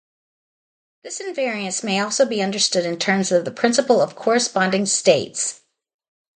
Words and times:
This 1.03 1.19
invariance 1.19 1.83
may 1.83 1.99
also 1.99 2.25
be 2.25 2.41
understood 2.41 2.87
in 2.87 2.97
terms 2.97 3.31
of 3.31 3.45
the 3.45 3.51
principle 3.51 4.01
of 4.01 4.15
corresponding 4.15 4.87
states. 4.87 5.61